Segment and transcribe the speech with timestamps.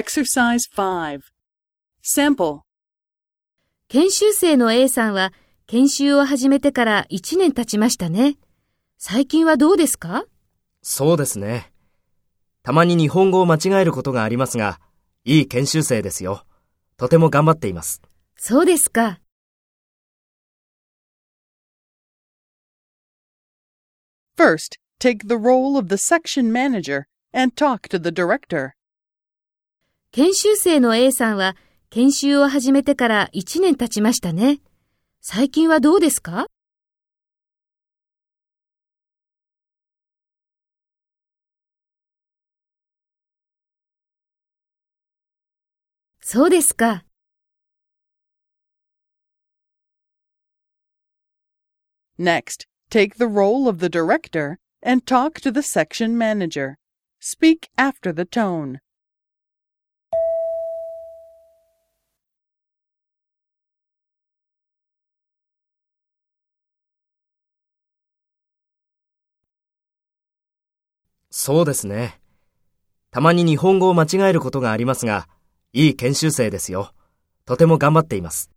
[0.00, 1.20] Exercise 5.
[2.02, 2.60] Sample.
[3.88, 5.34] 研修生の A さんは
[5.66, 8.38] 研修を始めてから1年経ちましたね。
[8.96, 10.24] 最近はどうですか？
[10.80, 11.70] そうですね。
[12.62, 14.80] たまに日本語を間違えることがありますが、
[15.24, 16.46] いい研修生ですよ。
[16.96, 18.00] とても頑張っています。
[18.36, 19.20] そうですか。
[24.38, 27.02] First, take the role of the section manager
[27.34, 28.70] and talk to the director.
[30.12, 31.56] 研修生の A さんは
[31.88, 34.58] 研修を始めてから1年経ちましたね。
[35.20, 36.46] 最近はどうですか
[46.20, 47.04] そうですか。
[52.18, 56.74] Next, take the role of the director and talk to the section manager.
[57.20, 58.80] Speak after the tone.
[71.30, 72.20] そうですね。
[73.10, 75.28] たまに日本語を間違えることがありますが、
[75.72, 76.92] いい研修生ですよ。
[77.44, 78.50] とても頑張っています。